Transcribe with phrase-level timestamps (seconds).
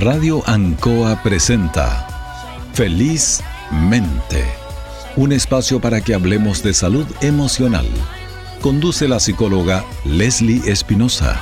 [0.00, 2.06] Radio Ancoa presenta
[2.72, 4.42] Feliz Mente,
[5.14, 7.84] un espacio para que hablemos de salud emocional.
[8.62, 11.38] Conduce la psicóloga Leslie Espinosa.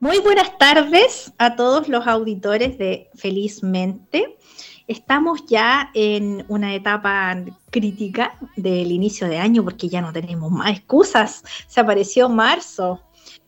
[0.00, 4.38] Muy buenas tardes a todos los auditores de Felizmente.
[4.86, 7.36] Estamos ya en una etapa
[7.70, 11.42] crítica del inicio de año porque ya no tenemos más excusas.
[11.66, 13.00] Se apareció marzo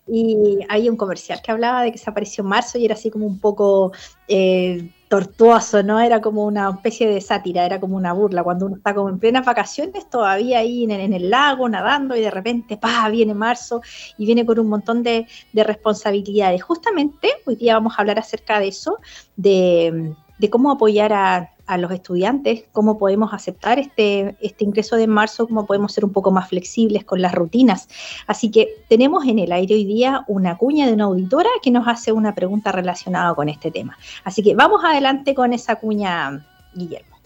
[0.07, 3.27] y hay un comercial que hablaba de que se apareció marzo y era así como
[3.27, 3.93] un poco
[4.29, 6.01] eh, tortuoso, ¿no?
[6.01, 8.43] Era como una especie de sátira, era como una burla.
[8.43, 12.31] Cuando uno está como en plenas vacaciones, todavía ahí en, el lago nadando y de
[12.31, 13.81] repente, pa, viene marzo
[14.19, 16.63] y viene con un montón de responsabilidades.
[16.63, 18.99] Justamente hoy día vamos a hablar acerca de eso,
[19.37, 25.47] de de cómo apoyar a, los estudiantes, cómo podemos aceptar este, este ingreso de marzo,
[25.47, 27.89] cómo podemos ser un poco más flexibles con las rutinas.
[28.27, 31.89] Así que tenemos en el aire hoy día una cuña de una auditora que nos
[31.89, 33.97] hace una pregunta relacionada con este tema.
[34.23, 37.17] Así que vamos adelante con esa cuña, Guillermo.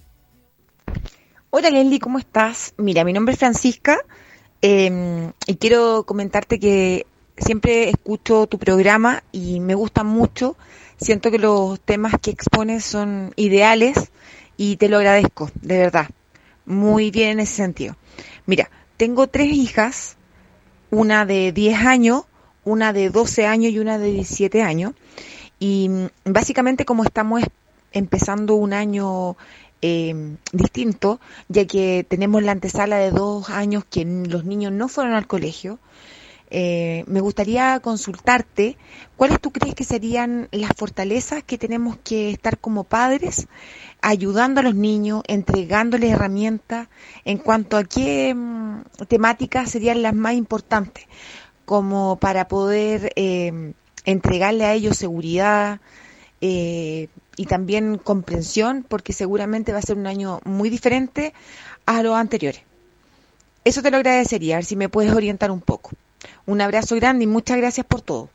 [1.51, 2.75] Hola Leslie, ¿cómo estás?
[2.77, 3.99] Mira, mi nombre es Francisca
[4.63, 10.57] em, y quiero comentarte que siempre escucho tu programa y me gusta mucho
[10.99, 14.11] Siento que los temas que expones son ideales
[14.57, 16.09] y te lo agradezco, de verdad.
[16.67, 17.97] Muy bien en ese sentido.
[18.47, 20.17] Mira, tengo tres hijas,
[20.91, 22.25] una de 10 años,
[22.65, 24.93] una de 12 años y una de 17 años.
[25.61, 27.43] Y mm, básicamente como estamos
[27.93, 29.37] empezando un año
[29.81, 35.15] eh, distinto, ya que tenemos la antesala de dos años que los niños no fueron
[35.15, 35.79] al colegio,
[36.51, 38.79] eh, me gustaría consultarte
[39.17, 43.49] cuáles tú crees que serían las fortalezas que tenemos que estar como padres
[44.01, 46.89] ayudando a los niños, entregándoles herramientas
[47.25, 51.05] en cuanto a qué mm, temáticas serían las más importantes,
[51.67, 53.75] como para poder eh,
[54.07, 55.81] entregarle a ellos seguridad
[56.41, 61.35] eh, y también comprensión, porque seguramente va a ser un año muy diferente
[61.85, 62.63] a los anteriores.
[63.65, 65.91] Eso te lo agradecería, a ver si me puedes orientar un poco.
[66.49, 68.31] Un abrazo grande y muchas gracias por todo.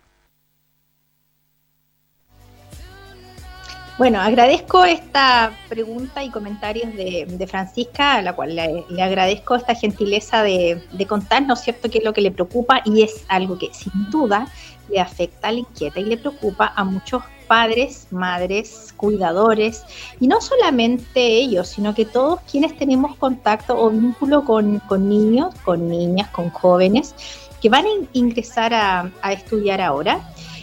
[3.98, 10.44] Bueno, agradezco esta pregunta y comentarios de, Francisca, a la cual le, agradezco esta gentileza
[10.44, 10.80] de,
[11.10, 14.48] contarnos, ¿cierto?, qué es lo que le preocupa y es algo que sin duda
[14.90, 19.84] le afecta, le inquieta y le preocupa a muchos padres, madres, cuidadores,
[20.20, 25.56] y no solamente ellos, sino que todos quienes tenemos contacto o vínculo con, con niños,
[25.64, 27.16] con niñas, con jóvenes,
[27.64, 30.20] que van a ingresar a, estudiar ahora.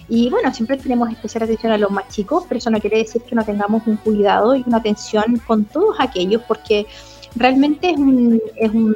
[0.07, 3.23] Y bueno, siempre tenemos especial atención a los más chicos, pero eso no quiere decir
[3.23, 6.87] que no tengamos un cuidado y una atención con todos aquellos, porque
[7.35, 8.95] realmente es un, es un,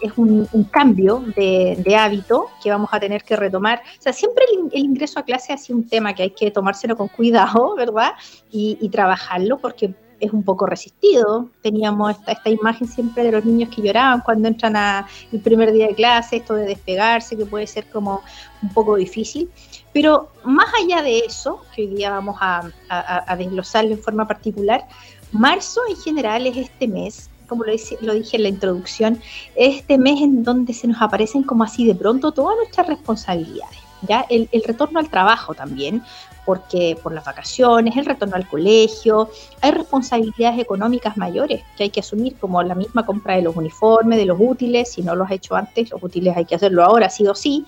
[0.00, 3.82] es un, cambio de, hábito que vamos a tener que retomar.
[3.98, 6.96] O sea, siempre el, ingreso a clase ha sido un tema que hay que tomárselo
[6.96, 8.12] con cuidado, ¿verdad?
[8.50, 11.48] Y, y trabajarlo, porque es un poco resistido.
[11.62, 15.72] Teníamos esta, esta imagen siempre de los niños que lloraban cuando entran a el primer
[15.72, 18.22] día de clase, esto de despegarse, que puede ser como
[18.62, 19.50] un poco difícil.
[19.92, 24.86] Pero más allá de eso, que hoy día vamos a, a, desglosarlo en forma particular,
[25.32, 29.20] marzo en general es este mes como lo, lo, dije en la introducción,
[29.56, 33.91] este mes en donde se nos aparecen como así de pronto todas nuestras responsabilidades.
[34.08, 34.24] ¿Ya?
[34.28, 36.02] El, el, retorno al trabajo también,
[36.44, 39.30] porque por las vacaciones, el retorno al colegio,
[39.60, 44.18] hay responsabilidades económicas mayores que hay que asumir, como la misma compra de los uniformes,
[44.18, 47.08] de los útiles, si no los has hecho antes, los útiles hay que hacerlo ahora,
[47.10, 47.64] sí o sí,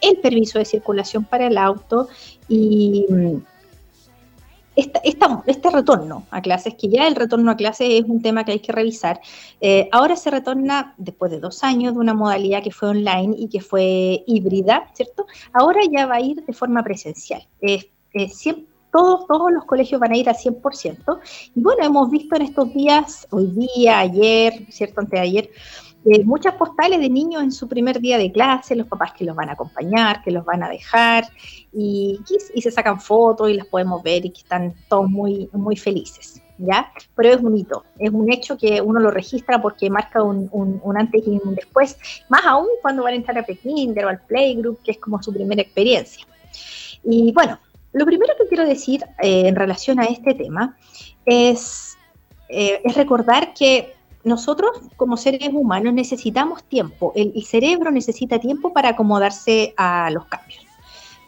[0.00, 2.08] el permiso de circulación para el auto
[2.48, 3.06] y
[4.78, 8.60] este retorno a clases, que ya el retorno a clases es un tema que hay
[8.60, 9.20] que revisar,
[9.60, 13.48] eh, ahora se retorna después de dos años de una modalidad que fue online y
[13.48, 15.26] que fue híbrida, ¿cierto?
[15.52, 17.46] Ahora ya va a ir de forma presencial.
[18.90, 21.20] Todos, todos los colegios van a ir al 100%.
[21.54, 25.00] Y bueno, hemos visto en estos días, hoy día, ayer, ¿cierto?
[25.00, 25.50] Antes de ayer,
[26.04, 29.34] eh, muchas postales de niños en su primer día de clase, los papás que los
[29.34, 31.24] van a acompañar, que los van a dejar,
[31.72, 32.20] y,
[32.60, 36.42] se sacan fotos y las podemos ver y que están todos muy, muy felices.
[36.60, 36.90] ¿Ya?
[37.14, 40.50] Pero es un hito, es un hecho que uno lo registra porque marca un,
[40.98, 41.96] antes y un después,
[42.28, 45.32] más aún cuando van a entrar a Pekinder o al Playgroup, que es como su
[45.32, 46.26] primera experiencia.
[47.04, 47.60] Y bueno,
[47.92, 50.76] lo primero que quiero decir eh, en relación a este tema
[51.24, 51.96] es,
[52.48, 53.94] eh, es, recordar que
[54.28, 60.64] nosotros como seres humanos necesitamos tiempo, el, cerebro necesita tiempo para acomodarse a los cambios.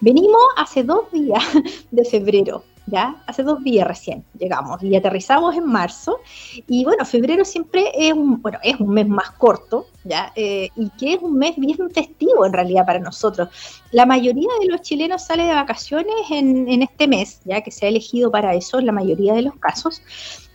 [0.01, 1.43] Venimos hace dos días
[1.91, 3.23] de febrero, ¿ya?
[3.27, 6.19] Hace dos días recién llegamos y aterrizamos en marzo.
[6.67, 10.33] Y bueno, febrero siempre es un, bueno, es un mes más corto, ¿ya?
[10.37, 13.49] Eh, y que es un mes bien testigo en realidad para nosotros.
[13.93, 17.89] La mayoría de los chilenos sale de vacaciones en, este mes, ya que se ha
[17.89, 20.03] elegido para eso la mayoría de los casos.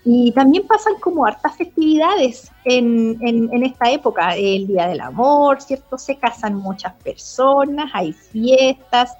[0.07, 5.97] Y también pasan como hartas festividades en, en, esta época, el Día del Amor, ¿cierto?
[5.97, 9.17] Se casan muchas personas, hay fiestas,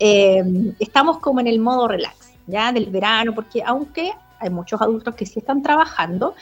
[0.00, 0.42] eh,
[0.80, 2.72] estamos como en el modo relax, ¿ya?
[2.72, 6.34] Del verano, porque aunque hay muchos adultos que sí están trabajando,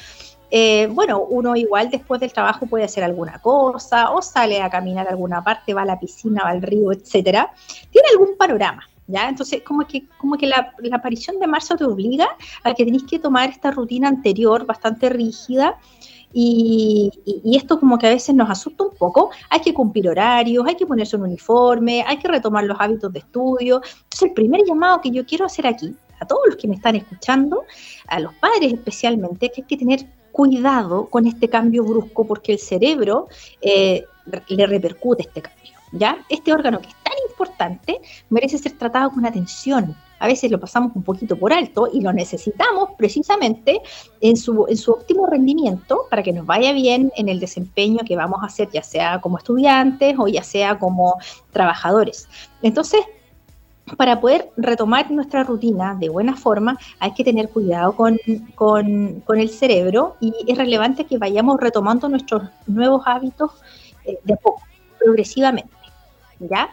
[0.50, 5.06] eh, bueno, uno igual después del trabajo puede hacer alguna cosa, o sale a caminar
[5.06, 7.52] a alguna parte, va a la piscina, va al río, etcétera.
[7.90, 12.28] Tiene algún panorama, Entonces, como que, como que la, aparición de marzo te obliga
[12.62, 15.78] a que tenéis que tomar esta rutina anterior bastante rígida
[16.32, 17.10] y,
[17.44, 19.30] esto como que a veces nos asusta un poco.
[19.50, 23.18] Hay que cumplir horarios, hay que ponerse un uniforme, hay que retomar los hábitos de
[23.18, 23.82] estudio.
[23.84, 26.96] Entonces, el primer llamado que yo quiero hacer aquí, a todos los que me están
[26.96, 27.64] escuchando,
[28.06, 32.58] a los padres especialmente, que hay que tener cuidado con este cambio brusco porque el
[32.58, 33.28] cerebro
[33.60, 34.04] eh,
[34.48, 35.72] le repercute este cambio.
[35.92, 36.24] ¿ya?
[36.28, 37.01] Este órgano que es tan
[38.30, 39.94] merece ser tratado con atención.
[40.18, 43.80] A veces lo pasamos un poquito por alto y lo necesitamos precisamente
[44.20, 48.16] en su, en su óptimo rendimiento para que nos vaya bien en el desempeño que
[48.16, 51.16] vamos a hacer, ya sea como estudiantes o ya sea como
[51.50, 52.28] trabajadores.
[52.62, 53.00] Entonces,
[53.96, 58.16] para poder retomar nuestra rutina de buena forma, hay que tener cuidado con,
[58.54, 63.50] con, con el cerebro y es relevante que vayamos retomando nuestros nuevos hábitos
[64.04, 64.62] eh, de poco,
[64.98, 65.74] progresivamente.
[66.38, 66.70] ¿ya?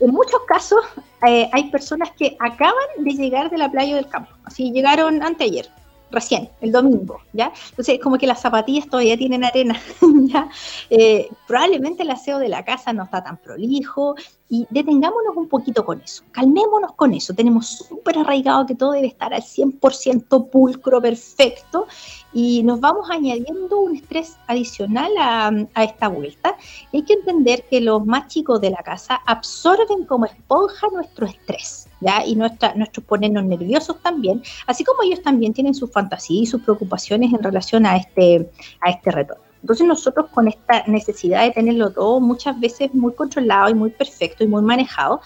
[0.00, 0.80] En muchos casos
[1.26, 5.68] eh, hay personas que acaban de llegar de la playa del campo, así llegaron anteayer,
[6.10, 7.52] recién, el domingo, ¿ya?
[7.70, 9.80] Entonces, como que las zapatillas todavía tienen arena.
[10.90, 14.16] Eh, probablemente el aseo de la casa no está tan prolijo
[14.48, 19.08] y detengámonos un poquito con eso, calmémonos con eso, tenemos súper arraigado que todo debe
[19.08, 21.86] estar al 100% pulcro, perfecto
[22.32, 26.56] y nos vamos añadiendo un estrés adicional a, esta vuelta.
[26.92, 31.88] hay que entender que los más chicos de la casa absorben como esponja nuestro estrés.
[32.26, 36.60] Y nuestra, nuestros ponernos nerviosos también, así como ellos también tienen sus fantasías y sus
[36.60, 38.50] preocupaciones en relación a este,
[38.80, 39.43] a este retorno.
[39.64, 44.44] Entonces nosotros con esta necesidad de tenerlo todo muchas veces muy controlado y muy perfecto
[44.44, 45.22] y muy manejado,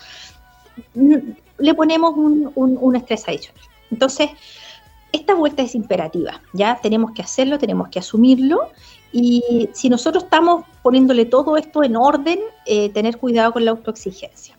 [0.95, 3.61] le ponemos un, un, un estrés adicional.
[3.91, 4.31] Entonces,
[5.11, 8.71] esta vuelta es imperativa, ya tenemos que hacerlo, tenemos que asumirlo
[9.11, 14.58] y si nosotros estamos poniéndole todo esto en orden, eh, tener cuidado con la autoexigencia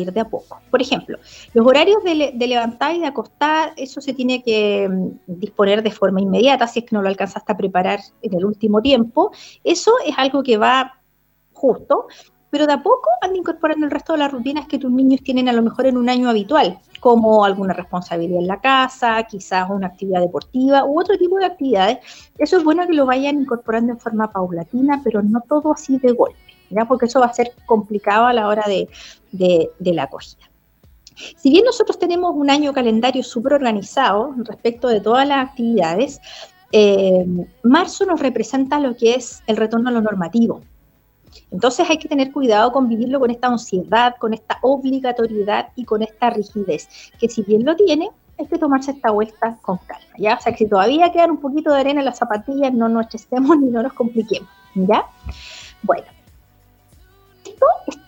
[0.00, 0.60] ir de a poco.
[0.70, 1.18] Por ejemplo,
[1.54, 6.20] los horarios de, levantar y de acostar, eso se tiene que mm, disponer de forma
[6.20, 9.32] inmediata, si es que no lo alcanzaste a preparar en el último tiempo.
[9.64, 11.00] Eso es algo que va
[11.52, 12.06] justo,
[12.50, 15.48] pero de a poco anda incorporando el resto de las rutinas que tus niños tienen
[15.48, 19.88] a lo mejor en un año habitual, como alguna responsabilidad en la casa, quizás una
[19.88, 21.98] actividad deportiva u otro tipo de actividades.
[22.38, 26.12] Eso es bueno que lo vayan incorporando en forma paulatina, pero no todo así de
[26.12, 26.45] golpe
[26.88, 28.88] porque eso va a ser complicado a la hora de,
[29.78, 30.44] la acogida.
[31.36, 36.20] Si bien nosotros tenemos un año calendario súper organizado respecto de todas las actividades,
[36.72, 37.24] eh,
[37.62, 40.60] marzo nos representa lo que es el retorno a lo normativo.
[41.50, 46.02] Entonces hay que tener cuidado con vivirlo con esta ansiedad, con esta obligatoriedad y con
[46.02, 50.36] esta rigidez, que si bien lo tiene, hay que tomarse esta vuelta con calma, ¿ya?
[50.36, 53.06] O sea, que si todavía quedan un poquito de arena en las zapatillas, no nos
[53.06, 55.06] estresemos ni no nos compliquemos, ¿ya?
[55.82, 56.04] Bueno,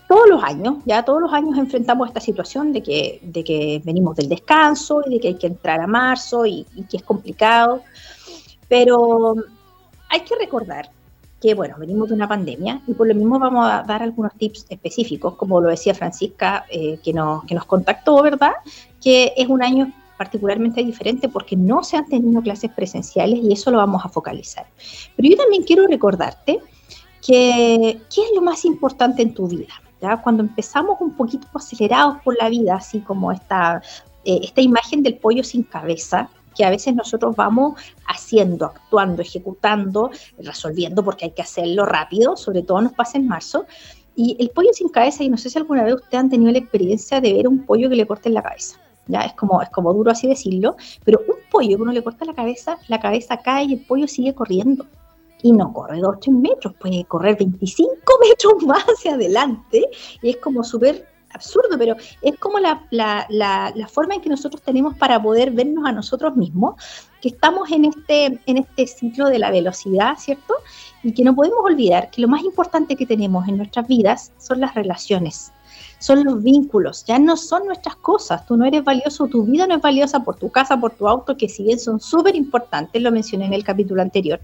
[0.09, 4.17] todos los años, ya todos los años enfrentamos esta situación de que, de que venimos
[4.17, 7.83] del descanso y de que hay que entrar a marzo y, que es complicado,
[8.69, 9.35] pero
[10.09, 10.91] hay que recordar
[11.41, 14.67] que, bueno, venimos de una pandemia y por lo mismo vamos a dar algunos tips
[14.71, 18.55] específicos, como lo decía Francisca, eh, que, nos, que nos contactó, ¿verdad?
[19.01, 23.71] Que es un año particularmente diferente porque no se han tenido clases presenciales y eso
[23.71, 24.67] lo vamos a focalizar.
[25.15, 26.61] Pero yo también quiero recordarte
[27.25, 29.75] que, ¿qué es lo más importante en tu vida?
[30.01, 30.21] ¿ya?
[30.23, 33.83] Cuando empezamos un poquito acelerados por la vida, así como esta,
[34.25, 40.11] eh, esta imagen del pollo sin cabeza, que a veces nosotros vamos haciendo, actuando, ejecutando,
[40.39, 43.67] resolviendo, porque hay que hacerlo rápido, sobre todo nos pasa en marzo.
[44.17, 46.59] Y el pollo sin cabeza, y no sé si alguna vez ustedes han tenido la
[46.59, 48.77] experiencia de ver un pollo que le corten la cabeza.
[49.07, 49.21] ¿ya?
[49.21, 52.35] Es como, es como duro así decirlo, pero un pollo que uno le corta la
[52.35, 54.85] cabeza, la cabeza cae y el pollo sigue corriendo
[55.43, 57.95] y no corre 2 3 metros, puede correr 25
[58.29, 59.89] metros más hacia adelante
[60.23, 64.29] y es como súper absurdo, pero es como la, la, la, la, forma en que
[64.29, 66.75] nosotros tenemos para poder vernos a nosotros mismos,
[67.21, 70.55] que estamos en este, en este ciclo de la velocidad, ¿cierto?
[71.03, 74.61] Y que no podemos olvidar que lo más importante que tenemos en nuestras vidas son
[74.61, 75.53] las relaciones,
[75.99, 79.77] son los vínculos, ya no son nuestras cosas, tú no eres valioso, tu vida no
[79.77, 83.11] es valiosa por tu casa, por tu auto, que si bien son súper importantes, lo
[83.11, 84.41] mencioné en el capítulo anterior,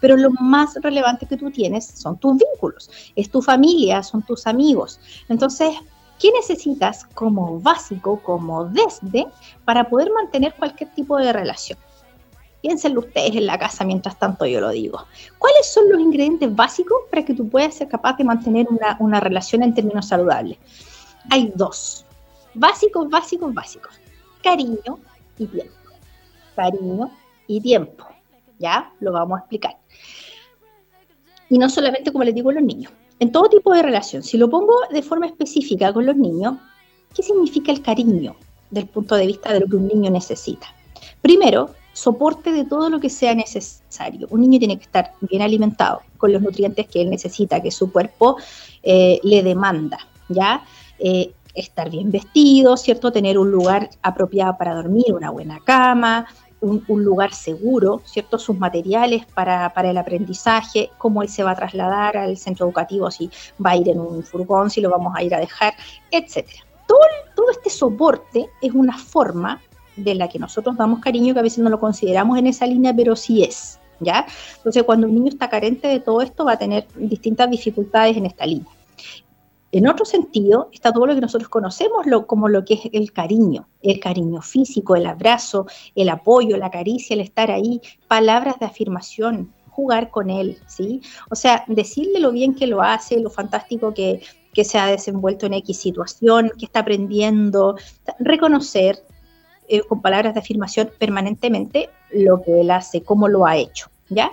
[0.00, 4.46] pero lo más relevante que tú tienes son tus vínculos, es tu familia, son tus
[4.46, 5.00] amigos.
[5.28, 5.74] Entonces,
[6.18, 9.26] ¿qué necesitas como básico, como desde,
[9.64, 11.78] para poder mantener cualquier tipo de relación?
[12.60, 15.04] Piénsenlo ustedes en la casa mientras tanto yo lo digo.
[15.38, 18.66] ¿Cuáles son los ingredientes básicos para que tú puedas ser capaz de mantener
[18.98, 20.58] una, relación en términos saludables?
[21.30, 22.04] Hay dos.
[22.54, 23.92] Básicos, básicos, básicos.
[24.42, 24.98] Cariño
[25.38, 25.72] y tiempo.
[26.56, 27.10] Cariño
[27.46, 28.04] y tiempo.
[28.58, 28.92] ¿Ya?
[29.00, 29.76] Lo vamos a explicar.
[31.50, 32.92] Y no solamente como les digo los niños.
[33.20, 34.22] En todo tipo de relación.
[34.22, 36.54] Si lo pongo de forma específica con los niños,
[37.14, 38.36] ¿qué significa el cariño
[38.70, 40.66] del punto de vista de lo que un niño necesita?
[41.20, 44.28] Primero, soporte de todo lo que sea necesario.
[44.30, 47.90] Un niño tiene que estar bien alimentado con los nutrientes que él necesita, que su
[47.90, 48.36] cuerpo
[48.84, 49.98] eh, le demanda,
[50.28, 50.64] ¿ya?
[51.00, 53.10] Eh, estar bien vestido, ¿cierto?
[53.10, 56.26] Tener un lugar apropiado para dormir, una buena cama,
[56.60, 58.38] un, lugar seguro, ¿cierto?
[58.38, 63.10] Sus materiales para, para, el aprendizaje, cómo él se va a trasladar al centro educativo,
[63.10, 63.30] si
[63.64, 65.74] va a ir en un furgón, si lo vamos a ir a dejar,
[66.10, 66.64] etcétera.
[66.86, 66.98] Todo,
[67.36, 69.60] todo este soporte es una forma
[69.96, 72.94] de la que nosotros damos cariño, que a veces no lo consideramos en esa línea,
[72.94, 74.26] pero sí es, ¿ya?
[74.56, 78.26] Entonces, cuando un niño está carente de todo esto, va a tener distintas dificultades en
[78.26, 78.77] esta línea.
[79.70, 83.68] En otro sentido, está todo lo que nosotros conocemos como lo que es el cariño,
[83.82, 89.52] el cariño físico, el abrazo, el apoyo, la caricia, el estar ahí, palabras de afirmación,
[89.70, 91.02] jugar con él, ¿sí?
[91.30, 94.22] O sea, decirle lo bien que lo hace, lo fantástico que,
[94.54, 97.76] que se ha desenvuelto en X situación, que está aprendiendo,
[98.18, 99.04] reconocer,
[99.68, 104.32] eh, con palabras de afirmación permanentemente lo que él hace, cómo lo ha hecho, ¿ya?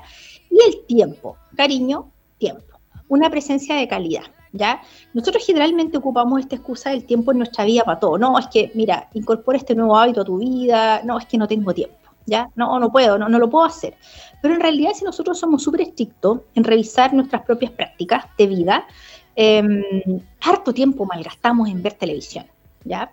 [0.50, 4.24] Y el tiempo, cariño, tiempo, una presencia de calidad,
[4.56, 4.82] ¿ya?
[5.14, 8.72] Nosotros generalmente ocupamos esta excusa del tiempo en nuestra vida para todo, no, es que,
[8.74, 12.50] mira, incorpora este nuevo hábito a tu vida, no, es que no tengo tiempo, ¿ya?
[12.56, 13.96] No, no puedo, no, no lo puedo hacer.
[14.42, 18.88] Pero en realidad si nosotros somos súper estrictos en revisar nuestras propias prácticas de vida,
[19.36, 19.84] em,
[20.42, 22.46] harto tiempo malgastamos en ver televisión,
[22.84, 23.12] ¿ya?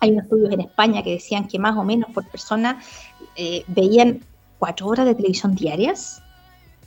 [0.00, 2.80] Hay unos estudios en España que decían que más o menos por persona
[3.36, 4.20] eh, veían
[4.58, 6.20] cuatro horas de televisión diarias.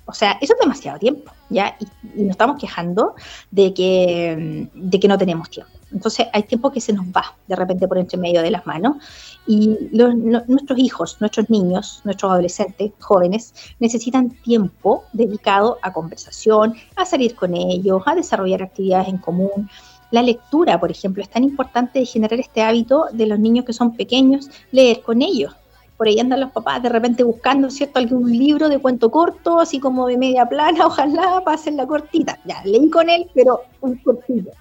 [0.07, 1.77] O sea, eso es demasiado tiempo, ¿ya?
[1.79, 3.13] Y, nos estamos quejando
[3.51, 5.71] de que, de que no tenemos tiempo.
[5.91, 8.97] Entonces hay tiempo que se nos va de repente por entre medio de las manos
[9.45, 17.35] y nuestros hijos, nuestros niños, nuestros adolescentes, jóvenes, necesitan tiempo dedicado a conversación, a salir
[17.35, 19.69] con ellos, a desarrollar actividades en común,
[20.11, 23.73] la lectura, por ejemplo, es tan importante de generar este hábito de los niños que
[23.73, 25.53] son pequeños, leer con ellos.
[25.97, 29.79] Por ahí andan los papás de repente buscando, ¿cierto?, algún libro de cuento corto, así
[29.79, 32.39] como de media plana, ojalá pasen la cortita.
[32.45, 34.51] Ya, leí con él, pero un cortito.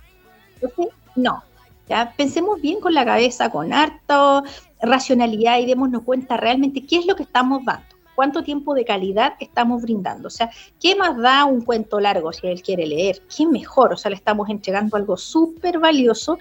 [0.55, 1.43] Entonces, no.
[1.89, 4.43] Ya, pensemos bien con la cabeza, con harto
[4.81, 9.35] racionalidad y démonos cuenta realmente qué es lo que estamos dando cuánto tiempo de calidad
[9.39, 10.27] estamos brindando.
[10.27, 10.51] O sea,
[10.81, 13.23] ¿qué más da un cuento largo si él quiere leer?
[13.35, 13.93] ¿Qué mejor?
[13.93, 16.39] O sea, le estamos entregando algo súper valioso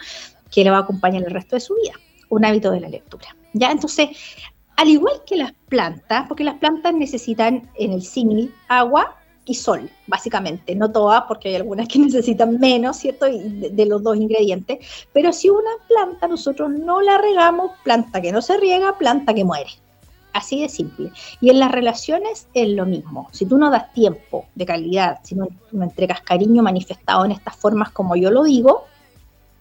[0.50, 1.94] que le va a acompañar el resto de su vida,
[2.30, 3.36] un hábito de la lectura.
[3.54, 3.70] ¿Ya?
[3.72, 4.10] Entonces,
[4.78, 9.16] al igual que las plantas, porque las plantas necesitan en el símil agua
[9.46, 13.26] y sol, básicamente, no todas, porque hay algunas que necesitan menos, ¿cierto?
[13.26, 18.42] De, los dos ingredientes, pero si una planta nosotros no la regamos, planta que no
[18.42, 19.70] se riega, planta que muere,
[20.34, 21.14] Así de simple.
[21.40, 23.30] Y en las relaciones es lo mismo.
[23.32, 27.92] Si tú no das tiempo de calidad, si no entregas cariño manifestado en estas formas
[27.92, 28.84] como yo lo digo,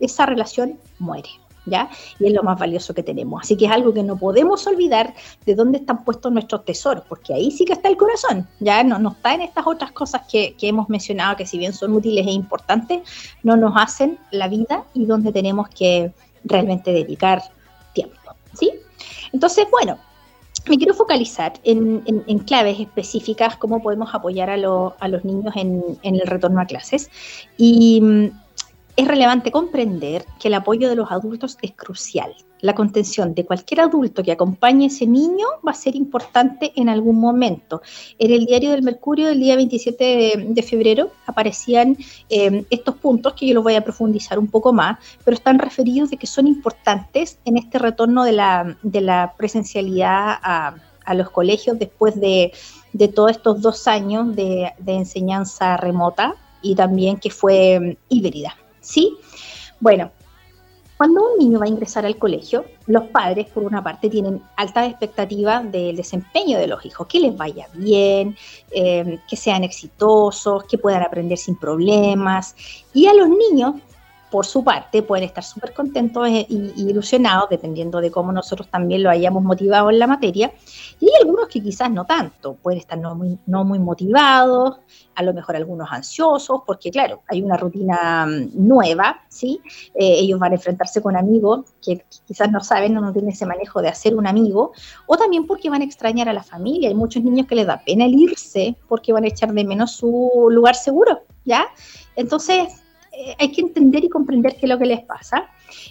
[0.01, 1.29] esa relación muere.
[1.67, 3.43] Y es lo más valioso que tenemos.
[3.43, 5.15] Así que es algo que no podemos olvidar
[5.47, 8.85] de dónde están puestos nuestros tesoros, porque ahí sí que está el corazón, ¿ya?
[8.85, 11.93] No, no está en estas otras cosas que, que hemos mencionado, que si bien son
[11.95, 13.03] útiles e importantes,
[13.43, 16.13] no nos hacen la vida y donde tenemos que
[16.45, 17.43] realmente dedicar
[17.93, 18.17] tiempo,
[18.53, 18.71] ¿sí?
[19.33, 19.99] Entonces, bueno,
[20.69, 26.61] me quiero focalizar en, claves específicas, cómo podemos apoyar a, los niños en, el retorno
[26.61, 27.11] a clases.
[27.57, 28.44] Y mm,
[28.97, 32.35] es relevante comprender que el apoyo de los adultos es crucial
[32.65, 36.89] la contención de cualquier adulto que acompañe a ese niño va a ser importante en
[36.89, 37.83] algún momento.
[38.19, 41.99] En el diario del Mercurio del día 27 de, febrero aparecían
[42.31, 46.09] eh, estos puntos que yo los voy a profundizar un poco más, pero están referidos
[46.09, 50.75] de que son importantes en este retorno de la, de la presencialidad a,
[51.15, 52.51] los colegios después de,
[52.95, 58.57] de, todos estos dos años de, de enseñanza remota y también que fue mm, híbrida.
[58.85, 59.17] ¿Sí?
[59.81, 60.11] Bueno,
[60.97, 64.87] cuando un niño va a ingresar al colegio, los padres, por una parte, tienen alta
[64.87, 68.37] expectativa del desempeño de los hijos, que les vaya bien,
[68.71, 72.55] eh, que sean exitosos, que puedan aprender sin problemas.
[72.93, 73.75] Y a los niños
[74.31, 79.11] por su parte, pueden estar súper contentos e, ilusionados, dependiendo de cómo nosotros también lo
[79.11, 80.53] hayamos motivado en la materia.
[80.99, 84.79] Y hay algunos que quizás no tanto, pueden estar no muy, no muy motivados,
[85.15, 89.61] a lo mejor algunos ansiosos, porque claro, hay una rutina mm, nueva, ¿sí?
[89.95, 93.83] Eh, ellos van a enfrentarse con amigos que quizás no saben no tienen ese manejo
[93.83, 94.73] de hacer un amigo,
[95.07, 96.89] o también porque van a extrañar a la familia.
[96.89, 99.93] Hay muchos niños que les da pena el irse porque van a echar de menos
[99.93, 101.67] su lugar seguro, ¿ya?
[102.17, 102.84] Entonces,
[103.17, 105.47] eh, hay que entender y comprender qué es lo que les pasa.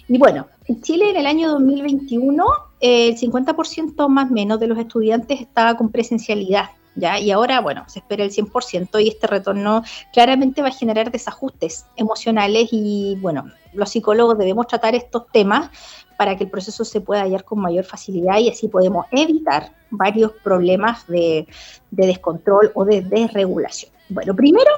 [0.08, 2.44] Y bueno, en Chile en el año 2021
[2.80, 6.70] eh, el 50% más menos de los estudiantes estaba con presencialidad.
[6.96, 7.18] ¿Ya?
[7.18, 11.86] Y ahora, bueno, se espera el 100% y este retorno claramente va a generar desajustes
[11.96, 15.70] emocionales y, bueno, los psicólogos debemos tratar estos temas
[16.16, 20.30] para que el proceso se pueda hallar con mayor facilidad y así podemos evitar varios
[20.44, 21.48] problemas de,
[21.90, 23.90] de descontrol o de desregulación.
[24.08, 24.70] Bueno, primero,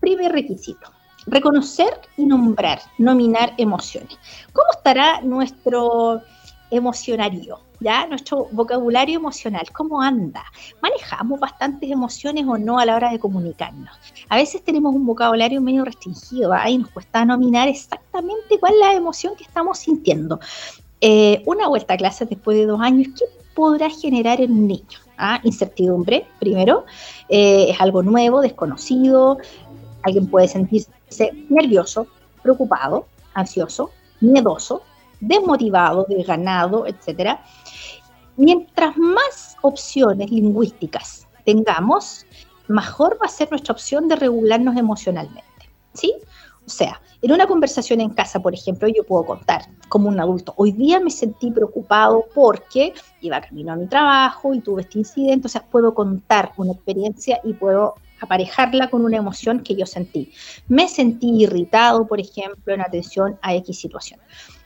[0.00, 0.90] primer requisito,
[1.26, 4.16] reconocer y nombrar, nominar emociones.
[4.52, 6.22] ¿Cómo estará nuestro
[6.70, 7.60] emocionario?
[7.80, 8.06] ¿Ya?
[8.06, 10.42] Nuestro vocabulario emocional, ¿cómo anda?
[10.80, 13.94] ¿Manejamos bastantes emociones o no a la hora de comunicarnos?
[14.30, 16.70] A veces tenemos un vocabulario medio restringido ¿ah?
[16.70, 20.40] y nos cuesta nominar exactamente cuál es la emoción que estamos sintiendo.
[21.02, 24.98] Eh, una vuelta a clases después de dos años, ¿qué podrá generar en un niño?
[25.18, 25.40] ¿Ah?
[25.42, 26.86] Incertidumbre, primero,
[27.28, 29.36] eh, es algo nuevo, desconocido,
[30.02, 30.90] alguien puede sentirse
[31.48, 32.06] nervioso,
[32.42, 34.82] preocupado, ansioso, miedoso,
[35.20, 37.38] desmotivado, desganado, etc.
[38.36, 42.26] Mientras más opciones lingüísticas tengamos,
[42.68, 45.42] mejor va a ser nuestra opción de regularnos emocionalmente.
[45.94, 46.12] ¿Sí?
[46.66, 50.52] O sea, en una conversación en casa, por ejemplo, yo puedo contar como un adulto,
[50.56, 55.46] hoy día me sentí preocupado porque iba camino a mi trabajo y tuve este incidente,
[55.46, 60.32] o sea, puedo contar una experiencia y puedo aparejarla con una emoción que yo sentí.
[60.68, 64.20] Me sentí irritado, por ejemplo, en atención a X situación.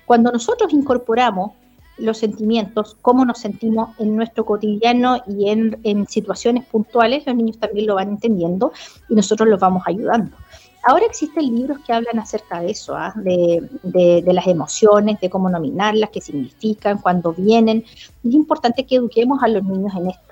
[0.06, 1.52] Cuando nosotros incorporamos
[2.00, 7.86] los sentimientos, cómo nos sentimos en nuestro cotidiano y en, situaciones puntuales, los niños también
[7.86, 8.72] lo van entendiendo
[9.08, 10.36] y nosotros los vamos ayudando.
[10.82, 13.12] Ahora existen libros que hablan acerca de eso, ¿ah?
[13.16, 17.84] de, de, las emociones, de cómo nominarlas, qué significan, cuándo vienen.
[18.24, 20.29] Es importante que eduquemos a los niños en esto.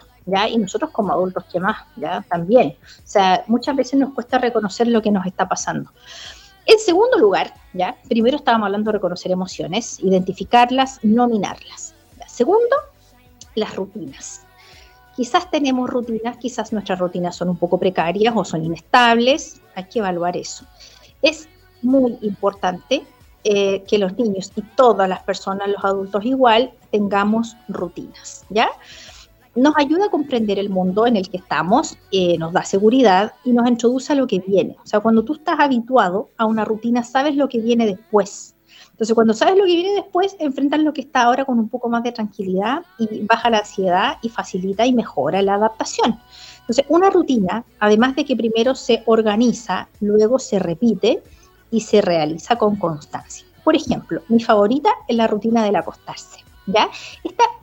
[0.49, 1.85] Y nosotros como adultos, ¿qué más?
[1.97, 2.25] ¿Ya?
[2.29, 2.77] También.
[2.81, 5.91] O sea, muchas veces nos cuesta reconocer lo que nos está pasando.
[6.67, 7.97] En segundo lugar, ¿ya?
[8.09, 11.95] Primero estábamos hablando de reconocer emociones, identificarlas, nominarlas.
[12.27, 12.77] Segundo,
[13.55, 14.43] las rutinas.
[15.17, 19.99] Quizás tenemos rutinas, quizás nuestras rutinas son un poco precarias o son inestables, hay que
[19.99, 20.65] evaluar eso.
[21.23, 21.49] Es
[21.83, 23.03] muy importante
[23.45, 28.69] eh, que los niños y todas las personas, los adultos igual, tengamos rutinas, ¿ya?
[29.59, 33.53] Nos ayuda a comprender el mundo en el que estamos, eh, nos da seguridad y
[33.53, 34.77] nos introduce a lo que viene.
[34.83, 38.55] O sea, cuando tú estás habituado a una rutina, sabes lo que viene después.
[38.91, 41.89] Entonces, cuando sabes lo que viene después, enfrentas lo que está ahora con un poco
[41.89, 46.19] más de tranquilidad y baja la ansiedad y facilita y mejora la adaptación.
[46.61, 51.23] Entonces, una rutina, además de que primero se organiza, luego se repite
[51.71, 53.47] y se realiza con constancia.
[53.63, 56.48] Por ejemplo, mi favorita es la rutina del acostarse.
[56.69, 56.89] ¿Ya?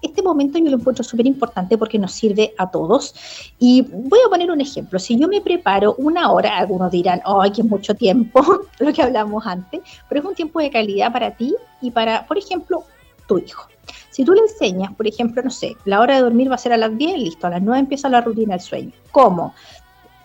[0.01, 3.13] este momento yo lo encuentro súper importante porque nos sirve a todos.
[3.59, 4.99] Y voy a poner un ejemplo.
[4.99, 8.41] Si yo me preparo una hora, algunos dirán, ay, que es mucho tiempo,
[8.79, 12.37] lo que hablamos antes, pero es un tiempo de calidad para ti y para, por
[12.37, 12.83] ejemplo,
[13.27, 13.67] tu hijo.
[14.09, 16.73] Si tú le enseñas, por ejemplo, no sé, la hora de dormir va a ser
[16.73, 18.91] a las 10, listo, a las 9 empieza la rutina del sueño.
[19.11, 19.53] ¿Cómo?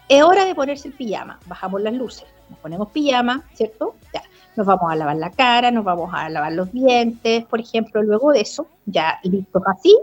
[0.09, 3.97] Es hora de ponerse el pijama, bajamos las luces, nos ponemos pijama, ¿cierto?
[4.15, 4.23] Ya
[4.61, 8.31] nos vamos a lavar la cara, nos vamos a lavar los dientes, por ejemplo, luego
[8.31, 9.97] de eso, ya listos así,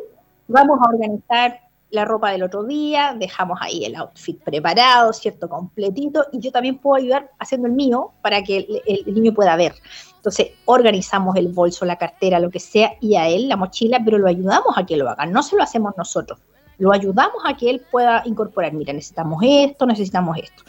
[0.48, 1.60] vamos a organizar
[1.91, 5.48] la ropa del otro día, dejamos ahí el outfit preparado, ¿cierto?
[5.48, 9.76] Completito, y yo también puedo ayudar haciendo el mío para que el, niño pueda ver.
[10.15, 14.17] Entonces, organizamos el bolso, la cartera, lo que sea, y a él la mochila, pero
[14.17, 16.39] lo ayudamos a que lo haga, no se lo hacemos nosotros,
[16.80, 20.63] lo ayudamos a que él pueda incorporar, mira, necesitamos esto, necesitamos esto.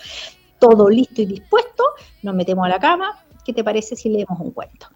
[0.59, 1.85] Todo listo y dispuesto,
[2.23, 4.89] nos metemos a la cama, ¿qué te parece si leemos un cuento?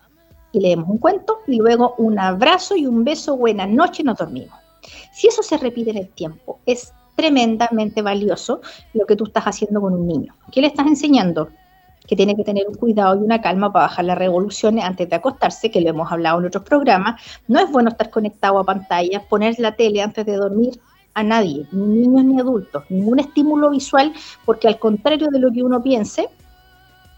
[0.53, 4.55] Y leemos un cuento y luego un abrazo y un beso, buenas noches nos dormimos.
[5.11, 8.61] Si eso se repite en el tiempo, es tremendamente valioso
[8.93, 10.35] lo que tú estás haciendo con un niño.
[10.53, 11.49] ¿Qué le estás enseñando?
[12.07, 15.17] Que tiene que tener un cuidado y una calma para bajar las revoluciones antes de
[15.17, 17.23] acostarse, que lo hemos hablado en otros programas.
[17.49, 20.79] No es bueno estar conectado a pantallas, poner la tele antes de dormir
[21.15, 24.13] a nadie, ni niños ni adultos, ningún estímulo visual,
[24.45, 26.29] porque al contrario de lo que uno piense,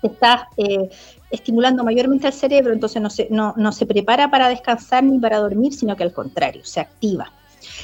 [0.08, 0.88] está eh,
[1.30, 5.38] estimulando mayormente al cerebro, entonces no se, no, no se prepara para descansar ni para
[5.38, 7.32] dormir, sino que al contrario, se activa.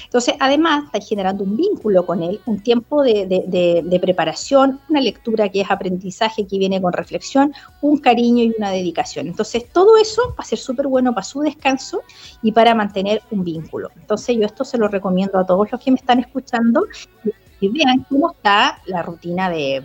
[0.05, 5.61] Entonces, además, está generando un vínculo con él, un tiempo de, preparación, una lectura que
[5.61, 9.29] es aprendizaje que viene con reflexión, un cariño y una dedicación.
[9.29, 12.03] Entonces, todo eso va a ser súper bueno para su descanso
[12.43, 13.91] y para mantener un vínculo.
[13.97, 16.87] Entonces, yo esto se lo recomiendo a todos los que me están escuchando
[17.61, 19.85] que vean cómo está la rutina de,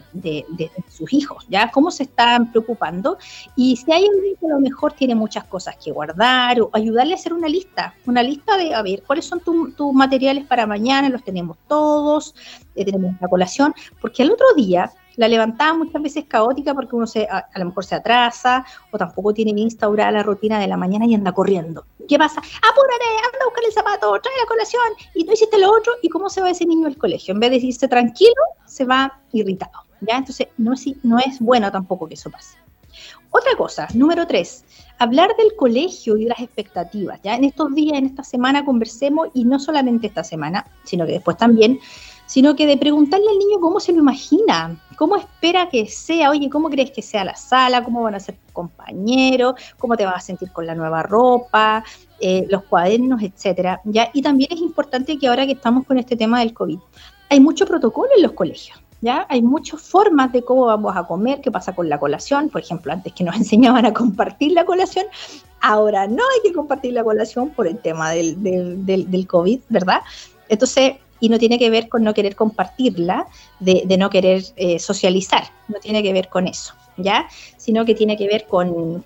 [0.90, 1.70] sus hijos, ¿ya?
[1.72, 3.18] Cómo se están preocupando
[3.56, 7.14] y si hay alguien que a lo mejor tiene muchas cosas que guardar o ayudarle
[7.14, 11.10] a hacer una lista, una lista de, a ver, ¿cuáles son tus materiales para mañana?
[11.10, 12.34] Los tenemos todos,
[12.76, 17.08] eh, tenemos la colación, porque el otro día la levantaba muchas veces caótica porque uno
[17.08, 20.78] se, a, lo mejor se atrasa o tampoco tiene bien instaurada la rutina de la
[20.78, 21.86] mañana y anda corriendo.
[22.08, 22.40] ¿Qué pasa?
[22.40, 26.10] Apúrate, anda a buscar el zapato, trae la colación y tú hiciste lo otro y
[26.10, 27.34] cómo se va ese niño al colegio.
[27.34, 28.34] En vez de irse tranquilo,
[28.66, 29.84] se va irritado.
[30.02, 30.18] ¿ya?
[30.18, 32.58] Entonces no es, no es bueno tampoco que eso pase.
[33.32, 34.64] Otra cosa, número tres,
[34.98, 37.20] hablar del colegio y las expectativas.
[37.22, 41.14] Ya en estos días, en esta semana conversemos y no solamente esta semana, sino que
[41.14, 41.80] después también
[42.26, 46.50] sino que de preguntarle al niño cómo se lo imagina, cómo espera que sea, oye,
[46.50, 50.16] cómo crees que sea la sala, cómo van a ser tus compañeros, cómo te vas
[50.18, 51.84] a sentir con la nueva ropa,
[52.20, 53.82] eh, los cuadernos, etcétera.
[53.86, 54.10] ¿ya?
[54.14, 56.80] Y también es importante que ahora que estamos con este tema del COVID,
[57.30, 58.80] hay mucho protocolo en los colegios.
[59.02, 59.28] ¿Ya?
[59.30, 62.50] Hay muchas formas de cómo vamos a comer, qué pasa con la colación.
[62.50, 65.06] Por ejemplo, antes que nos enseñaban a compartir la colación,
[65.62, 69.60] ahora no hay que compartir la colación por el tema del, del, del, del COVID,
[69.70, 70.02] ¿verdad?
[70.50, 73.28] Entonces, y no tiene que ver con no querer compartirla,
[73.60, 77.28] de, no querer eh, socializar, no tiene que ver con eso, ¿ya?
[77.58, 79.04] Sino que tiene que ver con,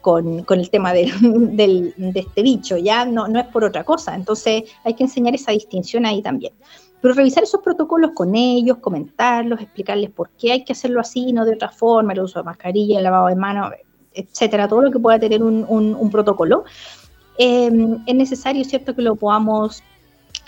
[0.49, 3.05] el tema de, del, de este bicho, ¿ya?
[3.05, 6.53] No, no es por otra cosa, entonces hay que enseñar esa distinción ahí también.
[7.01, 11.45] Pero revisar esos protocolos con ellos, comentarlos, explicarles por qué hay que hacerlo así, no
[11.45, 13.71] de otra forma, el uso de mascarilla, el lavado de manos,
[14.13, 16.65] etcétera, todo lo que pueda tener un, protocolo.
[17.37, 17.71] Eh,
[18.05, 19.81] es necesario, ¿cierto?, que lo podamos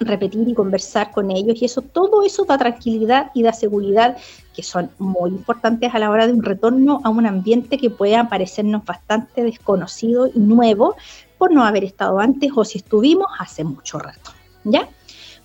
[0.06, 4.18] repetir y conversar con ellos y eso, todo eso da tranquilidad y da seguridad
[4.54, 8.30] que son muy importantes a la hora de un retorno a un ambiente que pueda
[8.30, 10.96] parecernos bastante desconocido y nuevo
[11.38, 14.32] por no haber estado antes o si estuvimos hace mucho rato,
[14.64, 14.88] ¿ya?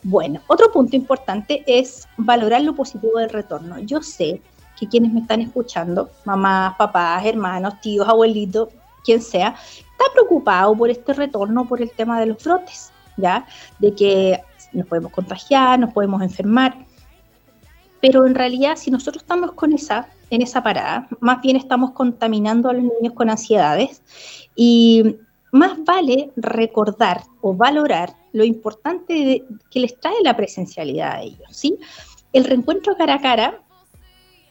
[0.02, 3.78] Bueno, otro punto importante es valorar lo positivo del retorno.
[3.80, 4.40] Yo sé
[4.78, 8.68] que quienes me están escuchando, mamás, papás, hermanos, tíos, abuelitos,
[9.04, 12.92] quien sea, está preocupado por este retorno por el tema de los brotes.
[13.16, 13.46] ¿Ya?
[13.78, 14.40] De que
[14.72, 16.86] nos podemos contagiar, nos podemos enfermar.
[18.00, 22.68] Pero en realidad, si nosotros estamos con esa, en esa parada, más bien estamos contaminando
[22.68, 24.02] a los niños con ansiedades
[24.54, 25.16] y
[25.52, 31.78] más vale recordar o valorar lo importante que les trae la presencialidad a ellos, ¿sí?
[32.32, 33.62] El reencuentro cara a cara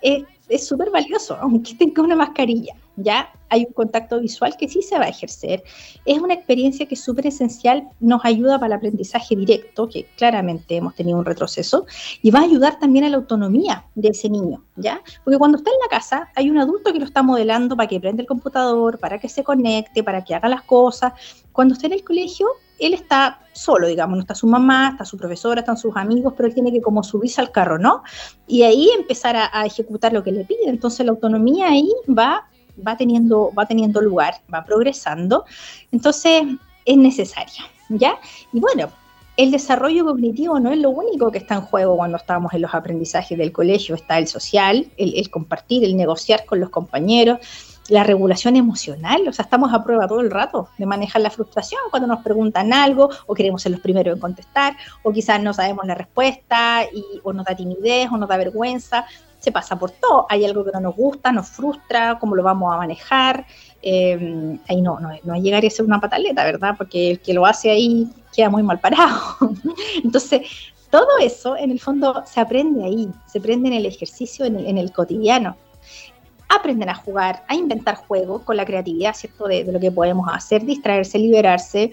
[0.01, 0.23] es
[0.67, 5.05] súper valioso, aunque tenga una mascarilla ya hay un contacto visual que sí se va
[5.05, 5.63] a ejercer.
[6.05, 10.75] Es una experiencia que es súper esencial, nos ayuda para el aprendizaje directo, que claramente
[10.75, 11.86] hemos tenido un retroceso,
[12.21, 15.01] y va a ayudar también a la autonomía de ese niño, ¿ya?
[15.23, 17.99] Porque cuando está en la casa hay un adulto que lo está modelando para que
[17.99, 21.13] prenda el computador, para que se conecte, para que haga las cosas.
[21.51, 22.47] Cuando está en el colegio,
[22.79, 26.47] él está solo, digamos, no está su mamá, está su profesora, están sus amigos, pero
[26.47, 28.03] él tiene que como subirse al carro, ¿no?
[28.47, 30.67] Y ahí empezar a, ejecutar lo que le pide.
[30.67, 32.47] Entonces la autonomía ahí va
[32.85, 35.45] va teniendo, va teniendo lugar, va progresando,
[35.91, 36.43] entonces
[36.85, 38.17] es necesaria, ¿ya?
[38.53, 38.89] Y bueno,
[39.38, 42.73] el desarrollo cognitivo no es lo único que está en juego cuando estamos en los
[42.73, 47.39] aprendizajes del colegio, está el social, el, compartir, el negociar con los compañeros,
[47.89, 51.81] la regulación emocional, o sea, estamos a prueba todo el rato de manejar la frustración
[51.91, 55.85] cuando nos preguntan algo o queremos ser los primeros en contestar o quizás no sabemos
[55.85, 59.05] la respuesta y, o nos da timidez o nos da vergüenza
[59.45, 60.25] se pasa por todo.
[60.27, 63.45] Hay algo que no nos gusta, nos frustra, cómo lo vamos a manejar.
[63.79, 66.73] Eh, ahí no, no, no llegaría a ser una pataleta, ¿verdad?
[66.75, 69.37] Porque el que lo hace ahí queda muy mal parado.
[70.03, 70.41] Entonces,
[70.89, 74.65] todo eso en el fondo se aprende ahí, se aprende en el ejercicio, en el,
[74.65, 75.55] en el cotidiano.
[76.49, 79.45] Aprenden a jugar, a inventar juegos con la creatividad, ¿cierto?
[79.47, 81.91] De, lo que podemos hacer, distraerse, liberarse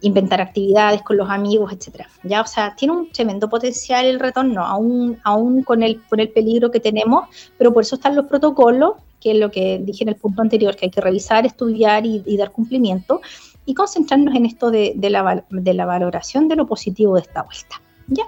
[0.00, 2.08] inventar actividades con los amigos, etcétera.
[2.24, 6.28] Ya, o sea, tiene un tremendo potencial el retorno, aún, aún con, el, con el
[6.28, 7.24] peligro que tenemos,
[7.56, 10.76] pero por eso están los protocolos, que es lo que dije en el punto anterior,
[10.76, 13.22] que hay que revisar, estudiar y, dar cumplimiento,
[13.64, 17.80] y concentrarnos en esto de, la, de la valoración de lo positivo de esta vuelta.
[18.08, 18.24] ¿ya?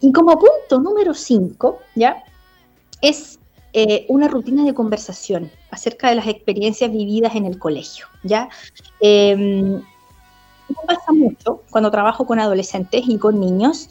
[0.00, 2.22] Y como punto número 5, ¿ya?
[3.00, 3.40] Es
[3.76, 8.48] eh, una rutina de conversación acerca de las experiencias vividas en el colegio, ¿ya?
[9.00, 13.88] Eh, me pasa mucho cuando trabajo con adolescentes y con niños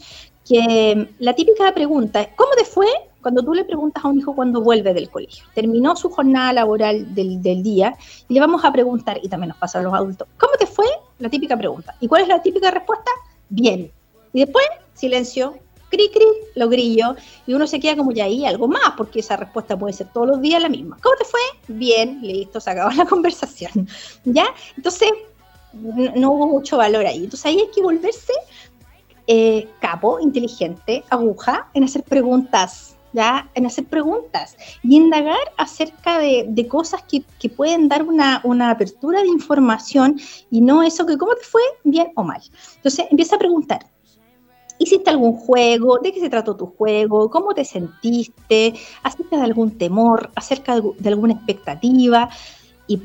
[0.48, 2.86] que la típica pregunta es, ¿cómo te fue
[3.20, 5.44] cuando tú le preguntas a un hijo cuando vuelve del colegio?
[5.54, 7.94] Terminó su jornada laboral del, día
[8.26, 10.86] y le vamos a preguntar, y también nos pasa a los adultos, ¿cómo te fue?
[11.18, 11.94] La típica pregunta.
[12.00, 13.10] ¿Y cuál es la típica respuesta?
[13.50, 13.90] Bien.
[14.32, 15.54] Y después, silencio,
[15.90, 17.14] cri, cri, lo grillo,
[17.46, 20.28] y uno se queda como ya ahí algo más, porque esa respuesta puede ser todos
[20.28, 20.98] los días la misma.
[21.02, 21.40] ¿Cómo te fue?
[21.68, 23.88] Bien, listo, se acabó la conversación.
[24.24, 24.46] ¿Ya?
[24.76, 25.10] Entonces,
[25.74, 27.24] no, hubo mucho valor ahí.
[27.24, 28.32] Entonces ahí hay que volverse
[29.26, 33.48] eh, capo, inteligente, aguja, en hacer preguntas, ¿ya?
[33.54, 39.28] En hacer preguntas y indagar acerca de, cosas que, pueden dar una, una, apertura de
[39.28, 40.20] información
[40.50, 42.42] y no eso que cómo te fue, bien o mal.
[42.76, 43.86] Entonces empieza a preguntar,
[44.78, 45.98] ¿Hiciste algún juego?
[45.98, 47.30] ¿De qué se trató tu juego?
[47.30, 48.74] ¿Cómo te sentiste?
[49.02, 50.30] ¿Acerca de algún temor?
[50.34, 52.28] ¿Acerca de alguna expectativa?
[52.86, 53.00] Y,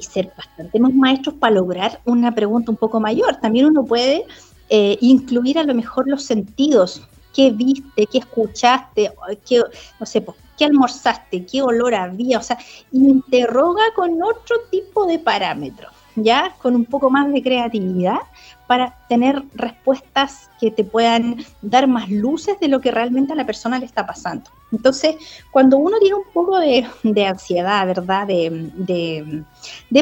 [0.00, 3.36] ser bastante más maestros para lograr una pregunta un poco mayor.
[3.36, 4.24] También uno puede
[4.70, 7.02] eh, incluir a lo mejor los sentidos.
[7.34, 8.06] ¿Qué viste?
[8.06, 9.12] ¿Qué escuchaste?
[9.46, 9.62] ¿Qué,
[9.98, 10.24] no sé,
[10.56, 11.44] ¿qué almorzaste?
[11.44, 12.38] ¿Qué olor había?
[12.38, 12.58] O sea,
[12.92, 16.54] interroga con otro tipo de parámetros, ¿ya?
[16.60, 18.20] Con un poco más de creatividad
[18.66, 23.46] para tener respuestas que te puedan dar más luces de lo que realmente a la
[23.46, 24.50] persona le está pasando.
[24.72, 25.16] Entonces,
[25.50, 26.86] cuando uno tiene un poco de,
[27.26, 28.26] ansiedad, ¿verdad?
[28.26, 29.44] De,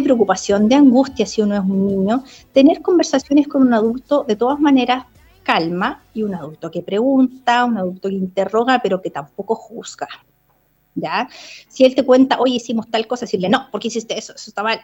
[0.02, 4.60] preocupación, de angustia si uno es un niño, tener conversaciones con un adulto de todas
[4.60, 5.06] maneras
[5.42, 10.08] calma y un adulto que pregunta, un adulto que interroga, pero que tampoco juzga.
[11.00, 11.28] ¿Ya?
[11.68, 14.34] Si él te cuenta, oye, hicimos tal cosa, decirle, no, ¿por qué hiciste eso?
[14.34, 14.80] Eso está mal.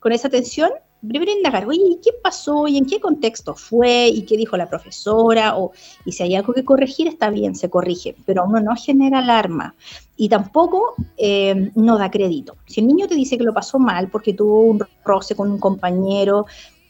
[0.00, 0.70] Con esa atención,
[1.06, 2.66] primero indagar, oye, ¿qué pasó?
[2.66, 4.08] ¿Y en qué contexto fue?
[4.08, 5.56] ¿Y qué dijo la profesora?
[5.56, 5.72] O,
[6.04, 9.74] y si hay algo que corregir, está bien, se corrige, pero uno no genera alarma
[10.16, 12.56] y tampoco eh, no da crédito.
[12.66, 15.58] Si el niño te dice que lo pasó mal porque tuvo un roce con un
[15.58, 16.46] compañero,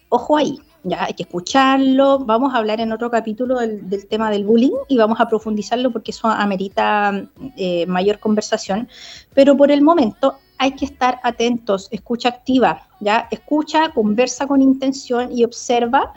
[0.09, 2.21] ojo ahí, ya hay que escucharlo.
[2.21, 6.13] Vamos a hablar en otro capítulo del, tema del bullying y vamos a profundizarlo porque
[6.13, 8.89] eso amerita eh, mayor conversación.
[9.35, 13.29] Pero por el momento hay que estar atentos, escucha activa, ¿ya?
[13.31, 16.13] Escucha, conversa con intención y observa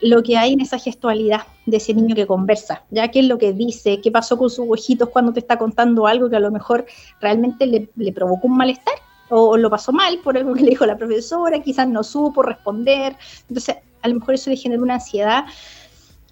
[0.00, 3.38] lo que hay en esa gestualidad de ese niño que conversa, ya qué es lo
[3.38, 6.50] que dice, qué pasó con sus ojitos cuando te está contando algo que a lo
[6.50, 6.84] mejor
[7.20, 8.94] realmente le, provocó un malestar
[9.30, 13.16] o, lo pasó mal por algo que le dijo la profesora, quizás no supo responder,
[13.48, 15.44] entonces a lo mejor eso le genera una ansiedad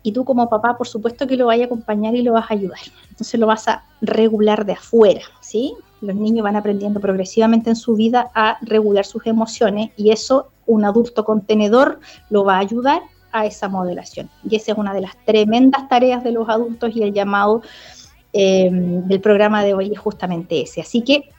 [0.05, 2.55] y tú como papá por supuesto que lo vas a acompañar y lo vas a
[2.55, 2.81] ayudar,
[3.11, 5.75] entonces lo vas a regular de afuera, ¿sí?
[6.03, 10.85] los niños van aprendiendo progresivamente en su vida a regular sus emociones y eso un
[10.85, 14.29] adulto contenedor lo va a ayudar a esa modelación.
[14.49, 17.63] Y esa es una de las tremendas tareas de los adultos y el llamado
[18.33, 20.81] em, del programa de hoy es justamente ese.
[20.83, 21.31] Así que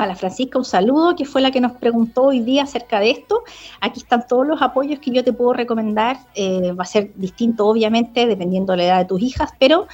[0.00, 3.10] a la Francisca un saludo, que fue la que nos preguntó hoy día acerca de
[3.10, 3.42] esto.
[3.80, 6.18] Aquí están todos los apoyos que yo te puedo recomendar.
[6.34, 9.86] Eh, va a ser distinto, obviamente, dependiendo de la edad de tus hijas, pero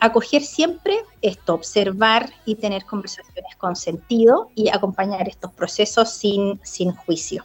[0.00, 6.92] acoger siempre esto, observar y tener conversaciones con sentido y acompañar estos procesos sin, sin
[6.92, 7.44] juicio.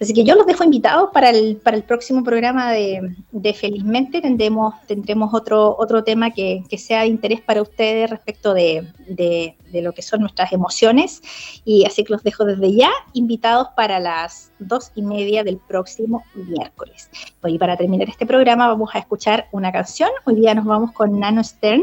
[0.00, 3.14] Así que yo los dejo invitados para el, para el próximo programa de,
[3.54, 4.20] Felizmente.
[4.20, 9.92] Tendremos, tendremos otro, otro tema que, sea de interés para ustedes respecto de, de, lo
[9.92, 11.22] que son nuestras emociones.
[11.64, 16.24] Y así que los dejo desde ya invitados para las dos y media del próximo
[16.34, 17.10] miércoles.
[17.44, 20.10] Y para terminar este programa vamos a escuchar una canción.
[20.24, 21.82] Hoy día nos vamos con Nano Stern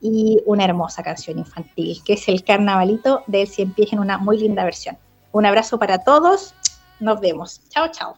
[0.00, 4.38] y una hermosa canción infantil, que es el Carnavalito del Cien Pies en una muy
[4.38, 4.98] linda versión.
[5.30, 6.54] Un abrazo para todos,
[7.00, 7.60] nos vemos.
[7.68, 8.16] Chao, chao.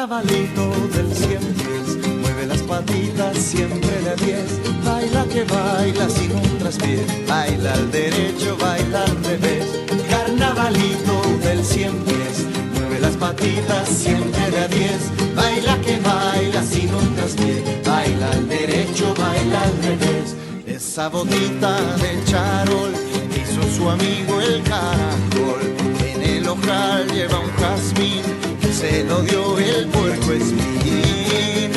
[0.00, 6.58] Carnavalito del cien pies, mueve las patitas siempre de diez, baila que baila sin un
[6.58, 9.66] traspié, baila al derecho, baila al revés,
[10.08, 17.14] carnavalito del cien pies, mueve las patitas siempre de diez, baila que baila sin un
[17.16, 20.34] traspié, baila al derecho, baila al revés,
[20.66, 22.94] esa botita de charol
[23.36, 25.60] hizo su amigo el caracol,
[26.06, 28.50] en el ojal lleva un jazmín
[28.80, 31.70] se lo dio el puerco espín.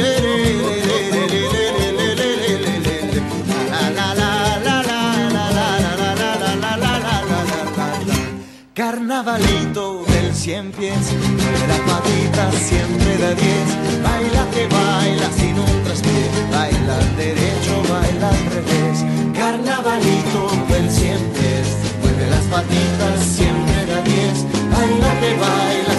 [8.73, 11.05] Carnavalito del cien pies,
[11.37, 13.69] mueve las patitas siempre de diez,
[14.01, 18.97] baila que baila sin un traspié, baila al derecho, baila al revés.
[19.37, 21.67] Carnavalito del cien pies,
[22.01, 24.37] mueve las patitas siempre de diez,
[24.71, 25.92] baila que baila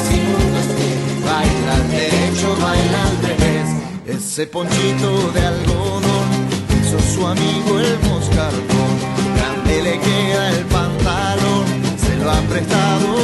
[2.64, 6.28] baila al ese ponchito de algodón
[7.14, 8.92] su amigo el moscardón.
[9.36, 11.66] Grande le queda el pantalón,
[12.04, 13.23] se lo ha prestado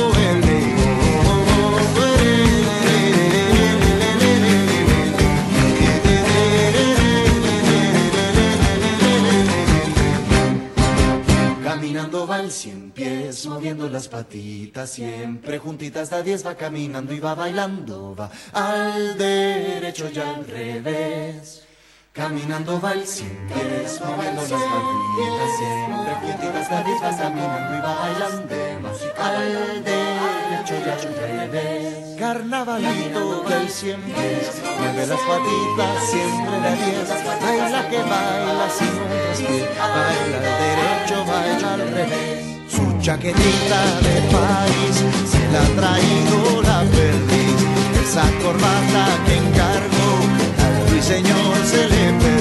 [12.40, 18.14] el cien pies, moviendo las patitas, siempre juntitas da diez va caminando y va bailando,
[18.16, 21.64] va al derecho y al revés.
[22.12, 27.80] Caminando va el cien pies, moviendo las patitas, siempre juntitas da diez va caminando y
[27.80, 28.54] va bailando,
[29.18, 29.29] al
[32.30, 37.08] Carnavalito del cien pies, mueve las patitas, siempre da diez,
[37.42, 42.46] baila que baila sin un respiro, baila al derecho, baila al revés.
[42.68, 44.94] Su chaquetita de país
[45.28, 47.60] se la ha traído la perdiz,
[48.00, 50.10] esa corbata que encargó
[50.64, 52.39] al ruiseñor se le perdió.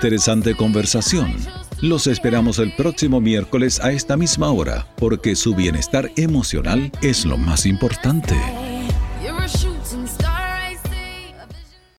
[0.00, 1.36] Interesante conversación.
[1.82, 7.36] Los esperamos el próximo miércoles a esta misma hora, porque su bienestar emocional es lo
[7.36, 8.34] más importante.